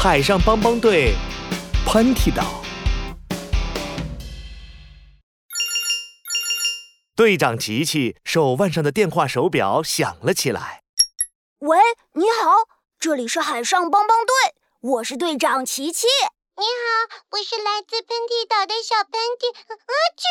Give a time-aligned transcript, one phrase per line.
[0.00, 1.12] 海上帮帮队
[1.84, 2.62] 喷嚏岛。
[7.16, 10.84] 队长琪琪手腕上的电话手表响了起来。
[11.58, 11.78] 喂，
[12.12, 12.68] 你好，
[13.00, 16.06] 这里是海上帮帮队，我是队长琪琪。
[16.56, 19.52] 你好，我是来自喷嚏岛的小喷嚏。
[19.68, 19.82] 啊
[20.16, 20.22] 啾！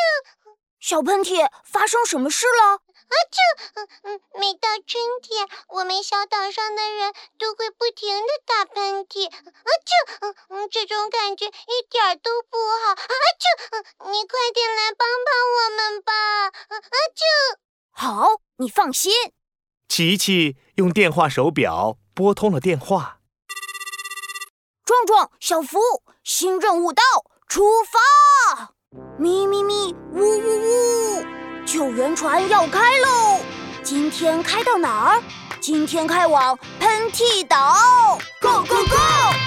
[0.79, 2.75] 小喷嚏，发生什么事了？
[2.75, 3.35] 啊啾！
[3.73, 4.21] 嗯嗯，
[5.21, 9.27] 天，我们小岛上的人都会不停的打喷嚏。
[9.27, 10.17] 啊啾！
[10.21, 12.91] 嗯嗯，这种感觉一点都不好。
[12.91, 13.45] 啊啾！
[13.71, 16.13] 嗯，你快点来帮帮我们吧。
[16.47, 16.75] 啊
[17.15, 17.57] 啾！
[17.91, 19.11] 好，你放心。
[19.87, 23.19] 琪琪用电话手表拨通了电话。
[24.85, 25.79] 壮壮，小福，
[26.23, 27.03] 新任务到，
[27.47, 28.73] 出发！
[29.19, 31.25] 咪咪咪，呜呜呜，
[31.65, 33.36] 救援船要开喽！
[33.89, 35.23] 今天开到哪儿？
[35.61, 38.19] 今天开往喷嚏岛。
[38.41, 38.97] Go go go！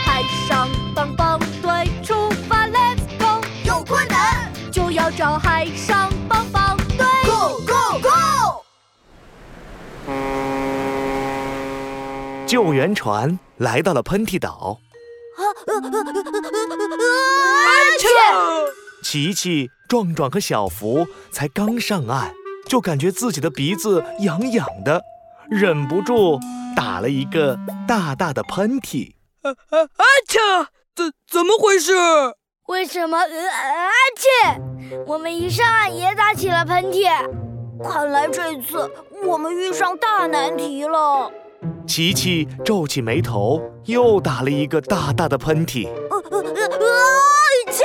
[0.07, 3.47] 海上帮帮队出发，Let's go！
[3.67, 7.07] 有困难就要找海上帮帮队。
[7.27, 8.09] ，Go go go！
[12.47, 14.79] 救援船来到了喷嚏岛，
[19.05, 22.33] 琪琪、壮壮和小福才刚上岸，
[22.71, 25.03] 就感觉自己的鼻子痒痒的，
[25.51, 26.39] 忍不住
[26.77, 29.15] 打了一个大大的喷嚏。
[29.43, 29.53] 啊
[30.29, 30.39] 切！
[30.95, 31.93] 怎怎么回事？
[32.69, 33.19] 为什么？
[33.19, 34.61] 呃啊切！
[35.05, 37.09] 我们一上岸也打起了喷嚏。
[37.83, 38.89] 看来这次
[39.27, 41.29] 我们遇上大难题了。
[41.89, 45.89] 琪琪皱起眉头，又打了一个大大的喷嚏。
[45.89, 46.23] 啊
[47.73, 47.85] 切！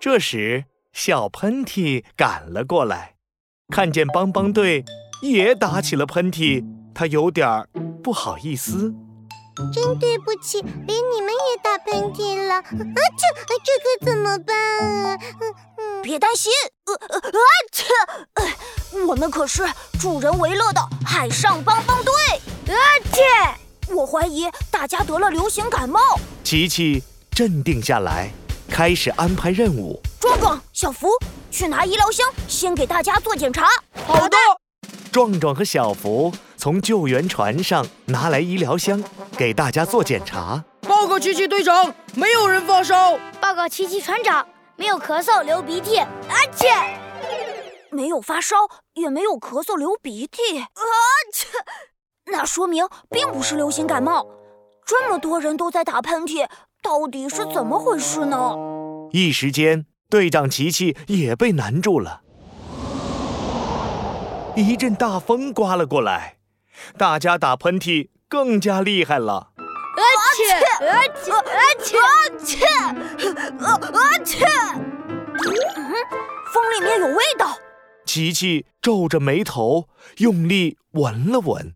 [0.00, 0.64] 这时，
[0.94, 3.16] 小喷嚏赶了过来，
[3.74, 4.82] 看见帮帮队
[5.20, 7.68] 也打起了喷嚏，他有点儿
[8.02, 8.94] 不好意思。
[9.72, 12.54] 真对不起，连你们也打喷嚏了。
[12.54, 13.26] 啊这！
[13.64, 15.18] 这可怎么办啊？
[15.40, 16.02] 嗯嗯。
[16.02, 16.50] 别担心，
[16.86, 17.32] 呃呃啊
[17.70, 17.84] 切！
[18.34, 19.62] 呃我们可是
[20.00, 22.14] 助人为乐的海上帮帮队。
[22.72, 22.74] 啊
[23.12, 23.92] 切！
[23.92, 26.00] 我怀疑大家得了流行感冒。
[26.42, 27.02] 琪琪
[27.32, 28.30] 镇定下来，
[28.70, 30.00] 开始安排任务。
[30.18, 31.08] 壮壮、小福，
[31.50, 33.66] 去拿医疗箱，先给大家做检查。
[34.06, 34.36] 好的。
[35.10, 39.02] 壮壮和小福从救援船上拿来医疗箱，
[39.36, 40.62] 给大家做检查。
[40.82, 43.18] 报告奇奇队长，没有人发烧。
[43.40, 45.98] 报告奇奇船长，没有咳嗽、流鼻涕。
[45.98, 46.68] 阿切！
[47.90, 48.56] 没有发烧，
[48.94, 50.58] 也没有咳嗽、流鼻涕。
[50.58, 50.82] 啊
[51.32, 51.48] 切！
[52.26, 54.26] 那说明并不是流行感冒。
[54.84, 56.46] 这么多人都在打喷嚏，
[56.82, 58.54] 到底是怎么回事呢？
[59.12, 62.22] 一时间，队长琪琪也被难住了。
[64.56, 66.38] 一阵大风刮了过来，
[66.96, 69.52] 大家打喷嚏更加厉害了。
[69.58, 70.02] 啊
[70.34, 70.50] 切！
[70.86, 71.30] 啊切！
[71.30, 71.42] 啊
[71.84, 71.98] 切！
[71.98, 72.08] 啊
[72.42, 72.64] 切！
[73.58, 74.46] 啊啊切！
[74.46, 75.94] 嗯，
[76.52, 77.58] 风里面有味道。
[78.06, 81.74] 琪琪皱着眉头，用力闻了闻。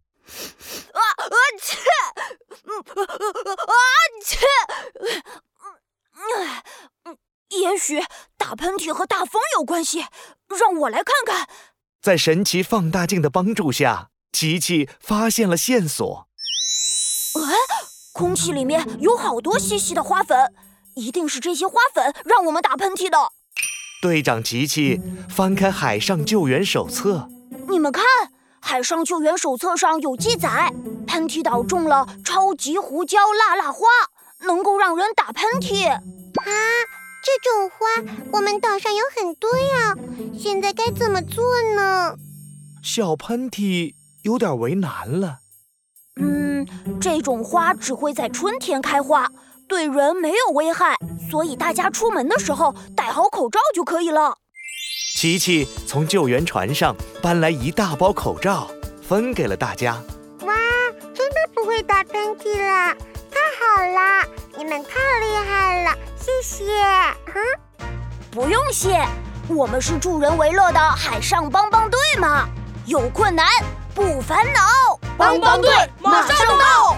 [0.94, 1.76] 啊啊切！
[2.64, 3.74] 嗯啊
[4.24, 4.38] 切！
[6.14, 6.22] 嗯
[7.04, 7.18] 嗯，
[7.50, 8.02] 也许
[8.72, 10.06] 打喷嚏和大风有关系，
[10.48, 11.46] 让我来看看。
[12.00, 16.26] 在神奇放大镜的帮助下，琪琪发现了线索。
[17.34, 17.54] 哎，
[18.14, 20.54] 空气里面有好多细细的花粉，
[20.94, 23.18] 一定是这些花粉让我们打喷嚏的。
[24.00, 27.28] 队长琪琪翻开《海上救援手册》，
[27.68, 28.02] 你们看，
[28.58, 30.72] 《海上救援手册》上有记载，
[31.06, 33.86] 喷嚏岛种了超级胡椒辣辣花，
[34.46, 35.90] 能够让人打喷嚏。
[35.90, 36.00] 啊，
[37.24, 37.86] 这种花
[38.32, 39.96] 我们岛上有很多呀，
[40.36, 41.44] 现在该怎么做
[41.76, 42.16] 呢？
[42.82, 45.38] 小喷嚏有点为难了。
[46.20, 46.66] 嗯，
[47.00, 49.30] 这种花只会在春天开花，
[49.68, 50.96] 对人没有危害，
[51.30, 54.36] 所以大家出门的时候戴好口罩就可以了。
[55.14, 58.68] 琪琪从救援船上搬来一大包口罩，
[59.00, 60.02] 分给了大家。
[60.40, 60.56] 哇，
[61.14, 62.96] 真的不会打喷嚏了，
[63.30, 64.41] 太好了！
[64.62, 66.72] 你们太厉害了，谢谢。
[67.34, 67.34] 嗯，
[68.30, 69.04] 不用谢，
[69.48, 72.48] 我们是助人为乐的海上帮帮队嘛，
[72.86, 73.44] 有困难
[73.92, 74.60] 不烦恼，
[75.18, 75.68] 帮帮队
[75.98, 76.96] 马上到。